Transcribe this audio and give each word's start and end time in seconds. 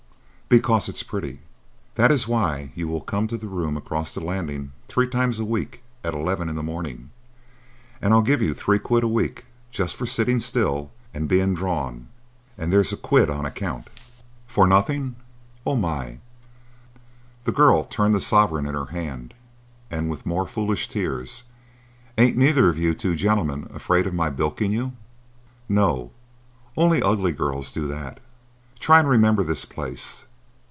"Because 0.51 0.89
it's 0.89 1.01
pretty. 1.01 1.39
That 1.95 2.11
is 2.11 2.27
why 2.27 2.73
you 2.75 2.89
will 2.89 2.99
come 2.99 3.25
to 3.27 3.37
the 3.37 3.47
room 3.47 3.77
across 3.77 4.13
the 4.13 4.19
landing 4.19 4.73
three 4.89 5.07
times 5.07 5.39
a 5.39 5.45
week 5.45 5.81
at 6.03 6.13
eleven 6.13 6.49
in 6.49 6.57
the 6.57 6.61
morning, 6.61 7.09
and 8.01 8.11
I'll 8.13 8.21
give 8.21 8.41
you 8.41 8.53
three 8.53 8.77
quid 8.77 9.01
a 9.01 9.07
week 9.07 9.45
just 9.71 9.95
for 9.95 10.05
sitting 10.05 10.41
still 10.41 10.91
and 11.13 11.29
being 11.29 11.53
drawn. 11.53 12.09
And 12.57 12.69
there's 12.69 12.91
a 12.91 12.97
quid 12.97 13.29
on 13.29 13.45
account." 13.45 13.89
"For 14.45 14.67
nothing? 14.67 15.15
Oh, 15.65 15.77
my!" 15.77 16.17
The 17.45 17.53
girl 17.53 17.85
turned 17.85 18.13
the 18.13 18.19
sovereign 18.19 18.65
in 18.65 18.73
her 18.75 18.87
hand, 18.87 19.33
and 19.89 20.09
with 20.09 20.25
more 20.25 20.45
foolish 20.45 20.89
tears, 20.89 21.43
"Ain't 22.17 22.35
neither 22.35 22.67
o' 22.69 22.73
you 22.73 22.93
two 22.93 23.15
gentlemen 23.15 23.69
afraid 23.73 24.05
of 24.05 24.13
my 24.13 24.29
bilking 24.29 24.73
you?" 24.73 24.91
"No. 25.69 26.11
Only 26.75 27.01
ugly 27.01 27.31
girls 27.31 27.71
do 27.71 27.87
that. 27.87 28.19
Try 28.79 28.99
and 28.99 29.07
remember 29.07 29.45
this 29.45 29.63
place. 29.63 30.25